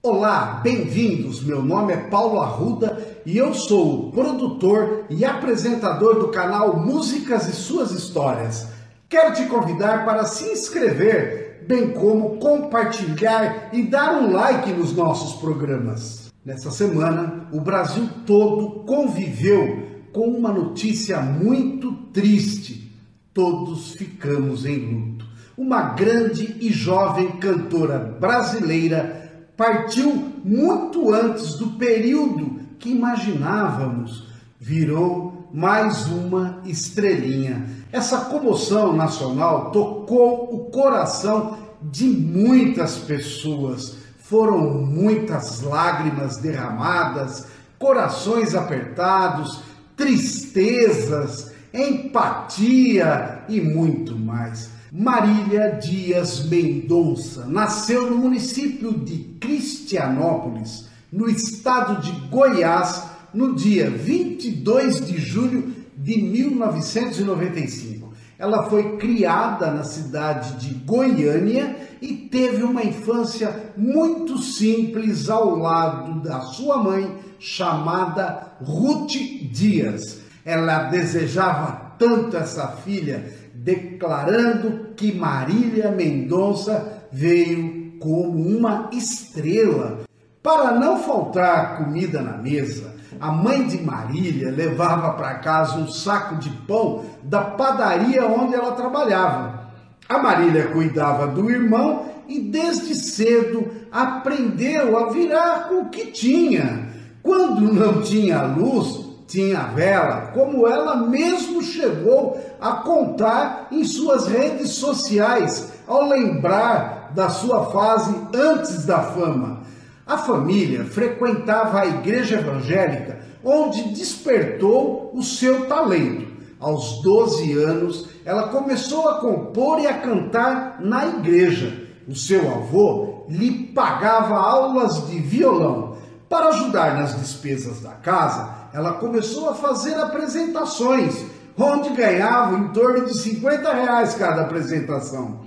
[0.00, 1.42] Olá, bem-vindos.
[1.42, 7.48] Meu nome é Paulo Arruda e eu sou o produtor e apresentador do canal Músicas
[7.48, 8.68] e Suas Histórias.
[9.08, 15.40] Quero te convidar para se inscrever, bem como compartilhar e dar um like nos nossos
[15.40, 16.32] programas.
[16.44, 22.96] Nessa semana, o Brasil todo conviveu com uma notícia muito triste.
[23.34, 25.26] Todos ficamos em luto.
[25.56, 29.27] Uma grande e jovem cantora brasileira
[29.58, 34.28] partiu muito antes do período que imaginávamos.
[34.60, 37.66] Virou mais uma estrelinha.
[37.90, 43.96] Essa comoção nacional tocou o coração de muitas pessoas.
[44.20, 47.48] Foram muitas lágrimas derramadas,
[47.80, 49.60] corações apertados,
[49.96, 54.77] tristezas, empatia e muito mais.
[54.90, 65.06] Marília Dias Mendonça nasceu no município de Cristianópolis, no estado de Goiás, no dia 22
[65.06, 68.14] de julho de 1995.
[68.38, 76.22] Ela foi criada na cidade de Goiânia e teve uma infância muito simples ao lado
[76.22, 79.16] da sua mãe, chamada Ruth
[79.52, 80.20] Dias.
[80.44, 90.00] Ela desejava tanto essa filha declarando que Marília Mendonça veio como uma estrela.
[90.42, 96.36] Para não faltar comida na mesa, a mãe de Marília levava para casa um saco
[96.36, 99.68] de pão da padaria onde ela trabalhava.
[100.08, 106.88] A Marília cuidava do irmão e desde cedo aprendeu a virar com o que tinha.
[107.22, 114.70] Quando não tinha luz, tinha vela, como ela mesmo chegou a contar em suas redes
[114.70, 119.60] sociais, ao lembrar da sua fase antes da fama.
[120.06, 126.26] A família frequentava a igreja evangélica, onde despertou o seu talento.
[126.58, 131.86] Aos 12 anos, ela começou a compor e a cantar na igreja.
[132.08, 135.97] O seu avô lhe pagava aulas de violão.
[136.28, 141.24] Para ajudar nas despesas da casa, ela começou a fazer apresentações,
[141.56, 145.40] onde ganhava em torno de 50 reais cada apresentação.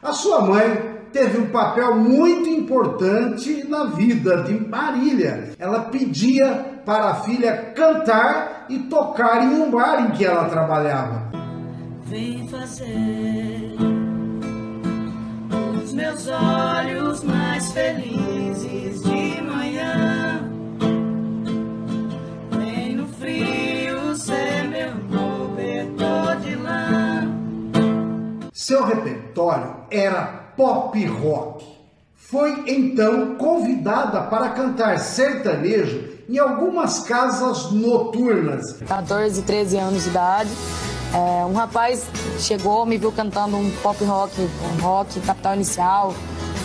[0.00, 5.50] A sua mãe teve um papel muito importante na vida de Marília.
[5.58, 11.32] Ela pedia para a filha cantar e tocar em um bar em que ela trabalhava.
[12.04, 13.76] Vem fazer
[15.82, 19.37] os meus olhos mais felizes de.
[28.68, 31.64] Seu repertório era pop rock.
[32.14, 38.74] Foi então convidada para cantar sertanejo em algumas casas noturnas.
[38.86, 40.50] 14, 13 anos de idade.
[41.14, 42.04] É, um rapaz
[42.38, 46.14] chegou, me viu cantando um pop rock, um rock, capital inicial,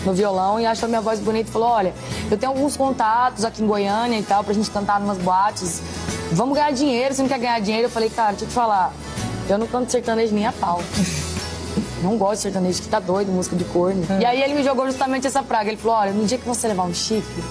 [0.05, 1.93] no violão, e achou minha voz bonita e falou: Olha,
[2.29, 5.81] eu tenho alguns contatos aqui em Goiânia e tal, pra gente cantar umas boates.
[6.31, 7.87] Vamos ganhar dinheiro, você não quer ganhar dinheiro?
[7.87, 8.93] Eu falei: Cara, deixa eu te falar,
[9.49, 10.81] eu não canto sertanejo nem a pau.
[12.01, 14.03] não gosto de sertanejo, que tá doido, música de corno.
[14.09, 14.21] É.
[14.21, 15.69] E aí ele me jogou justamente essa praga.
[15.69, 17.43] Ele falou: olha, no dia que você levar um chifre,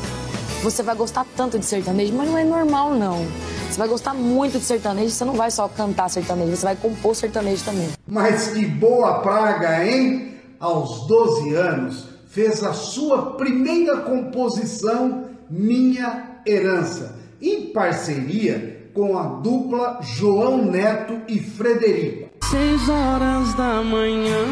[0.62, 3.27] você vai gostar tanto de sertanejo, mas não é normal, não.
[3.69, 7.17] Você vai gostar muito de sertanejo, você não vai só cantar sertanejo, você vai compor
[7.17, 7.89] sertanejo também.
[8.07, 10.37] Mas que boa praga, hein?
[10.61, 20.00] Aos 12 anos, fez a sua primeira composição, Minha Herança, em parceria com a dupla
[20.00, 22.31] João Neto e Frederico.
[22.50, 24.44] Seis horas da manhã,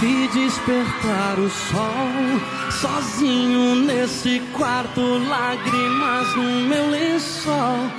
[0.00, 2.70] vi despertar o sol.
[2.70, 7.90] Sozinho nesse quarto, lágrimas no meu lençol.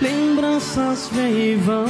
[0.00, 1.86] Lembranças vêm e vão,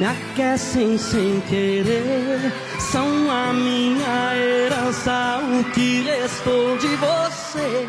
[0.00, 2.52] me aquecem sem querer.
[2.92, 7.88] São a minha herança, o que restou de você.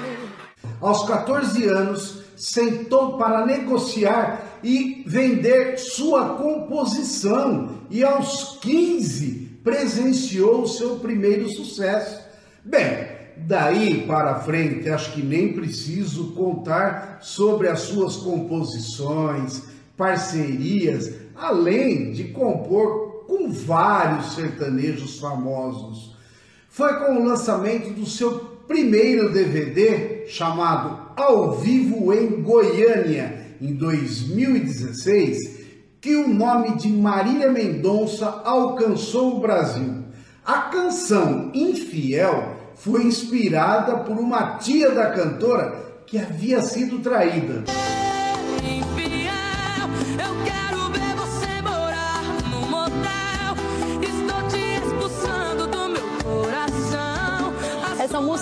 [0.80, 10.96] Aos 14 anos, sentou para negociar e vender sua composição e aos 15 presenciou seu
[11.00, 12.22] primeiro sucesso.
[12.64, 13.06] Bem,
[13.36, 19.64] daí para frente acho que nem preciso contar sobre as suas composições,
[19.98, 23.03] parcerias, além de compor
[23.34, 26.16] com vários sertanejos famosos.
[26.70, 28.32] Foi com o lançamento do seu
[28.68, 35.38] primeiro DVD chamado Ao Vivo em Goiânia em 2016,
[36.00, 40.04] que o nome de Marília Mendonça alcançou o Brasil.
[40.46, 47.64] A canção Infiel foi inspirada por uma tia da cantora que havia sido traída.
[48.62, 49.13] Infiel,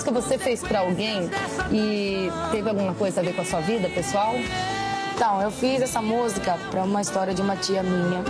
[0.02, 1.30] Música você fez pra alguém
[1.70, 4.34] e teve alguma coisa a ver com a sua vida pessoal?
[5.14, 8.24] Então, eu fiz essa música pra uma história de uma tia minha.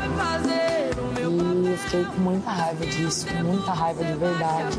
[1.18, 4.78] E eu fiquei com muita raiva disso, muita raiva de verdade.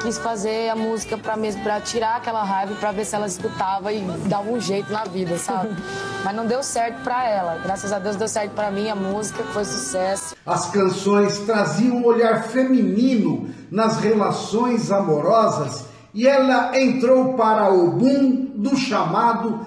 [0.00, 3.28] E quis fazer a música pra mesmo para tirar aquela raiva, pra ver se ela
[3.28, 5.76] escutava e dava um jeito na vida, sabe?
[6.24, 7.60] Mas não deu certo pra ela.
[7.62, 10.34] Graças a Deus deu certo pra mim a música, foi sucesso.
[10.44, 18.50] As canções traziam um olhar feminino nas relações amorosas e ela entrou para o boom
[18.56, 19.64] do chamado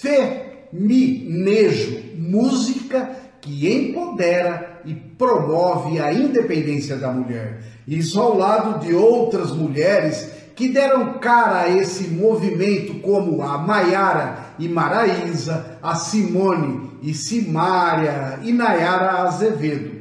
[0.00, 3.10] feminejo, música
[3.40, 7.62] que empodera e promove a independência da mulher.
[7.86, 14.38] Isso ao lado de outras mulheres que deram cara a esse movimento, como a Maiara
[14.58, 19.94] e Maraísa, a Simone e Simária e Nayara Azevedo.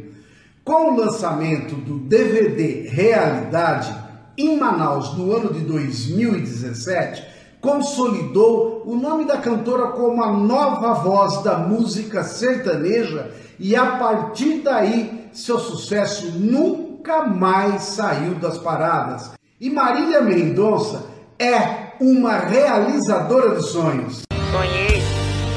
[0.63, 3.94] Com o lançamento do DVD Realidade,
[4.38, 7.24] em Manaus, no ano de 2017,
[7.62, 14.62] consolidou o nome da cantora como a nova voz da música sertaneja e a partir
[14.62, 19.32] daí seu sucesso nunca mais saiu das paradas.
[19.60, 21.06] E Marília Mendonça
[21.40, 24.22] é uma realizadora de sonhos.
[24.52, 25.02] Sonhei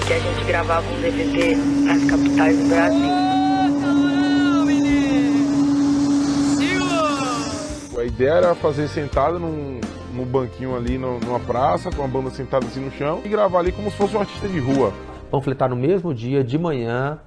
[0.06, 3.17] que a gente gravava um DVD nas capitais do Brasil.
[8.20, 9.80] Era fazer sentado num,
[10.14, 13.60] num banquinho ali no- numa praça, com a banda sentada assim no chão, e gravar
[13.60, 14.92] ali como se fosse um artista de rua.
[15.30, 17.18] panfletar no mesmo dia, de manhã,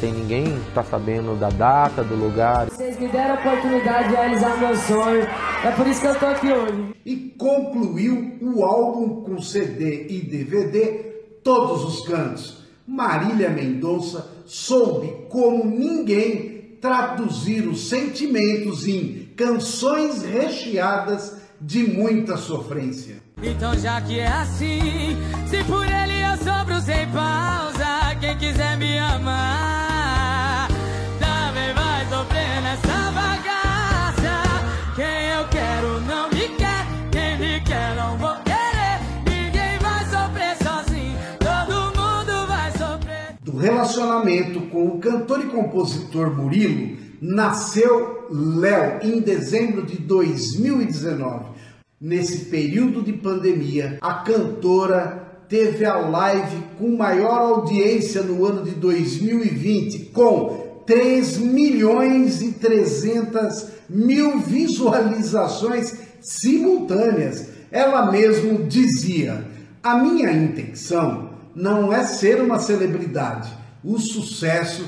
[0.00, 2.66] sem ninguém estar sabendo da data, do lugar.
[2.68, 5.22] Vocês me deram a oportunidade de realizar meu sonho.
[5.64, 6.94] É por isso que eu tô aqui hoje.
[7.06, 11.12] e concluiu o álbum com CD e DVD
[11.44, 12.64] Todos os Cantos.
[12.88, 23.22] Marília Mendonça soube como ninguém traduzir os sentimentos em canções recheadas de muita sofrência.
[23.42, 25.16] Então já que é assim,
[25.46, 30.68] se por ele eu sobro sem pausa, quem quiser me amar,
[31.18, 34.42] também vai sofrer nessa bagaça.
[34.94, 39.00] Quem eu quero não me quer, quem me quer não vou querer.
[39.26, 43.36] Ninguém vai sofrer sozinho, todo mundo vai sofrer.
[43.42, 51.54] Do relacionamento com o cantor e compositor Murilo, nasceu Léo em dezembro de 2019.
[51.98, 58.72] Nesse período de pandemia, a cantora teve a live com maior audiência no ano de
[58.72, 67.48] 2020, com 3 milhões e 300 mil visualizações simultâneas.
[67.70, 69.46] Ela mesmo dizia:
[69.82, 73.50] A minha intenção não é ser uma celebridade.
[73.82, 74.84] O sucesso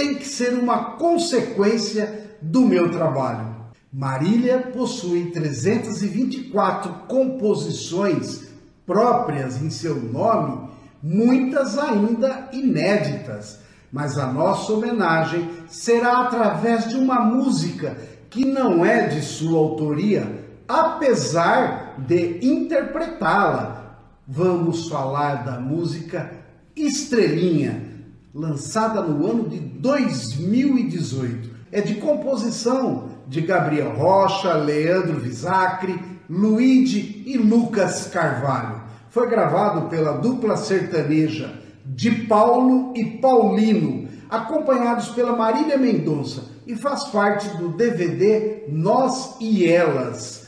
[0.00, 3.54] tem que ser uma consequência do meu trabalho.
[3.92, 8.48] Marília possui 324 composições
[8.86, 10.70] próprias em seu nome,
[11.02, 13.58] muitas ainda inéditas.
[13.92, 17.98] Mas a nossa homenagem será através de uma música
[18.30, 23.98] que não é de sua autoria, apesar de interpretá-la.
[24.26, 26.32] Vamos falar da música
[26.74, 27.89] Estrelinha,
[28.34, 31.50] lançada no ano de 2018.
[31.72, 38.82] É de composição de Gabriel Rocha, Leandro Visacri, Luigi e Lucas Carvalho.
[39.10, 47.04] Foi gravado pela dupla sertaneja de Paulo e Paulino, acompanhados pela Marília Mendonça, e faz
[47.04, 50.46] parte do DVD Nós e Elas.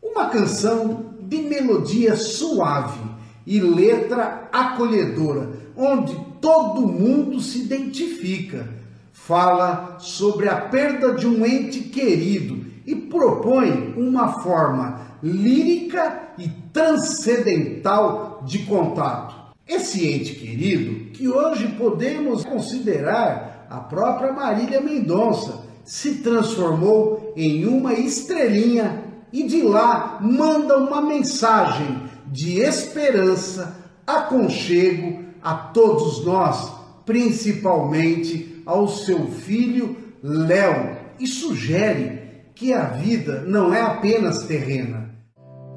[0.00, 3.03] Uma canção de melodia suave
[3.46, 8.68] e letra acolhedora, onde todo mundo se identifica.
[9.12, 18.42] Fala sobre a perda de um ente querido e propõe uma forma lírica e transcendental
[18.44, 19.34] de contato.
[19.66, 27.94] Esse ente querido, que hoje podemos considerar a própria Marília Mendonça, se transformou em uma
[27.94, 32.02] estrelinha e de lá manda uma mensagem
[32.34, 36.72] de esperança, aconchego a todos nós,
[37.06, 42.18] principalmente ao seu filho Léo, e sugere
[42.52, 45.14] que a vida não é apenas terrena.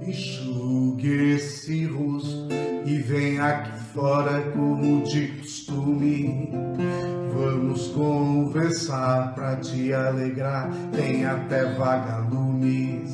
[0.01, 2.47] Enxugue esse rosto
[2.85, 6.49] e vem aqui fora como de costume.
[7.35, 10.71] Vamos conversar pra te alegrar.
[10.95, 13.11] Tem até vagalumes,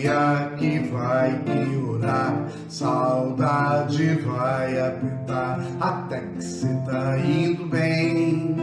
[0.00, 8.56] dia que vai piorar, saudade vai apertar, até que cê tá indo bem,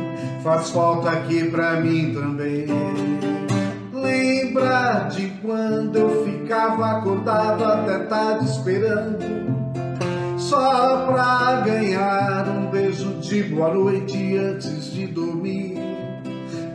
[0.44, 2.66] faz falta aqui pra mim também.
[3.94, 9.20] Lembra de quando eu ficava acordado até tarde esperando,
[10.40, 15.77] só pra ganhar um beijo de boa noite antes de dormir.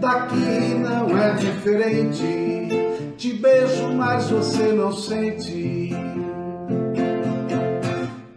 [0.03, 2.69] Daqui não é diferente,
[3.17, 5.91] te beijo, mas você não sente.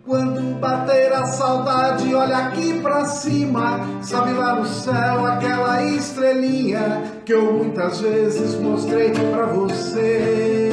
[0.06, 7.34] Quando bater a saudade, olha aqui pra cima, sabe lá no céu aquela estrelinha que
[7.34, 10.70] eu muitas vezes mostrei pra você.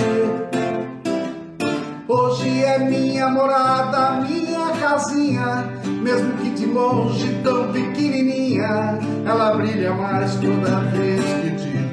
[2.07, 10.35] Hoje é minha morada, minha casinha, mesmo que de longe tão pequenininha, ela brilha mais
[10.35, 11.92] toda vez que te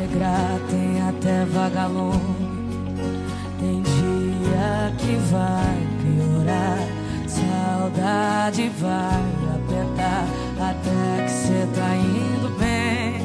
[0.00, 0.58] alegrar.
[0.70, 2.50] Tem até vagalume.
[3.58, 6.78] Tem dia que vai piorar,
[7.26, 9.22] saudade vai
[9.54, 10.24] apertar.
[10.58, 13.20] Até que cê tá indo bem,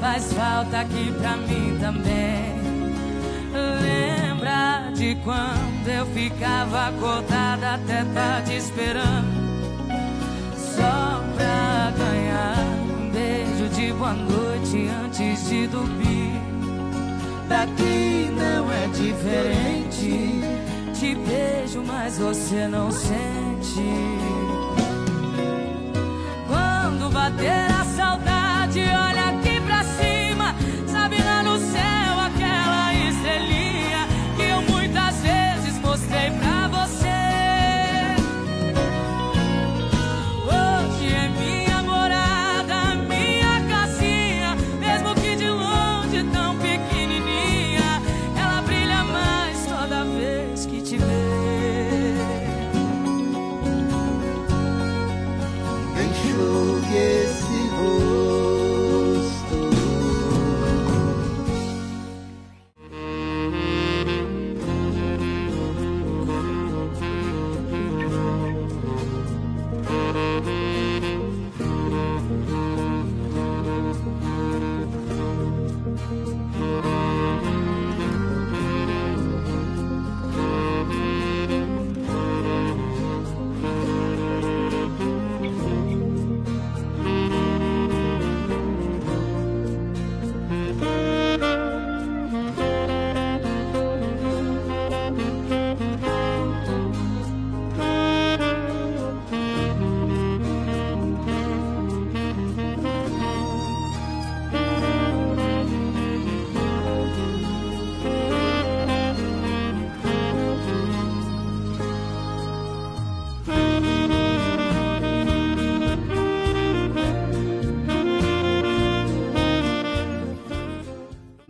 [0.00, 2.56] faz falta aqui pra mim também.
[3.80, 9.46] Lembra de quando eu ficava acordada até tarde esperando
[10.54, 12.58] Só pra ganhar
[12.98, 14.45] um beijo de boa noite
[15.04, 16.40] antes de dormir.
[17.48, 20.40] Daqui não é diferente.
[20.92, 23.82] Te beijo, mas você não sente.
[26.48, 27.75] Quando bater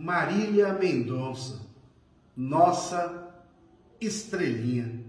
[0.07, 1.59] Marília Mendonça,
[2.33, 3.29] nossa
[3.99, 5.03] estrelinha.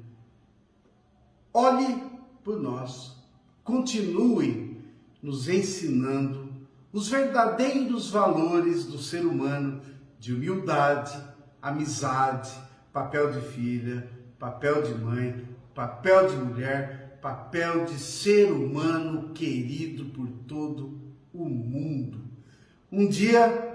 [1.55, 2.03] Olhe
[2.43, 3.17] por nós,
[3.63, 4.77] continue
[5.23, 6.49] nos ensinando
[6.93, 9.81] os verdadeiros valores do ser humano
[10.19, 11.17] de humildade,
[11.63, 12.51] amizade,
[12.93, 20.27] papel de filha, papel de mãe, papel de mulher, papel de ser humano querido por
[20.49, 21.01] todo
[21.33, 22.21] o mundo.
[22.91, 23.68] Um dia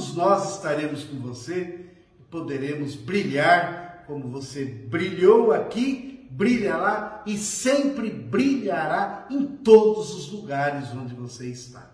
[0.00, 1.84] todos nós estaremos com você
[2.18, 10.88] e poderemos brilhar como você brilhou aqui, brilhará e sempre brilhará em todos os lugares
[10.94, 11.90] onde você está.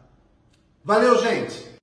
[0.85, 1.76] Valeu, gente!